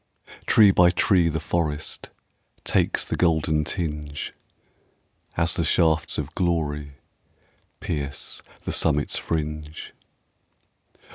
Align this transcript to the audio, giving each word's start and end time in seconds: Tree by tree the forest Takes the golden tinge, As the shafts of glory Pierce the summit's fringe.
Tree 0.47 0.71
by 0.71 0.89
tree 0.89 1.29
the 1.29 1.39
forest 1.39 2.09
Takes 2.63 3.05
the 3.05 3.15
golden 3.15 3.63
tinge, 3.63 4.33
As 5.37 5.53
the 5.53 5.63
shafts 5.63 6.17
of 6.17 6.33
glory 6.33 6.93
Pierce 7.81 8.41
the 8.63 8.71
summit's 8.71 9.15
fringe. 9.17 9.93